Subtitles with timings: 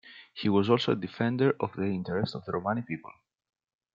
[0.33, 3.11] He was also a defender of the interests of the Romani people.